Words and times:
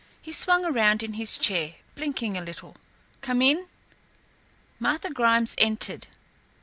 He 0.19 0.31
swung 0.31 0.65
around 0.65 1.03
in 1.03 1.13
his 1.13 1.37
chair, 1.37 1.75
blinking 1.93 2.35
a 2.35 2.41
little. 2.41 2.75
"Come 3.21 3.39
in!" 3.39 3.67
Martha 4.79 5.11
Grimes 5.13 5.53
entered. 5.59 6.07